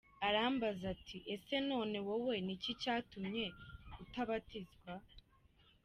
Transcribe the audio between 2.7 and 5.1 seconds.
cyatumye utabatizwa?